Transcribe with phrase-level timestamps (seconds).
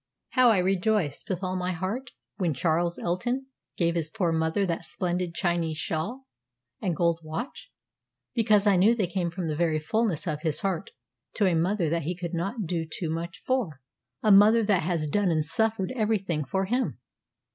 [0.29, 3.45] How I rejoiced with all my heart, when Charles Elton
[3.77, 6.25] gave his poor mother that splendid Chinese shawl
[6.81, 7.69] and gold watch!
[8.33, 10.89] because I knew they came from the very fulness of his heart
[11.35, 13.79] to a mother that he could not do too much for
[14.23, 16.97] a mother that has done and suffered every thing for him.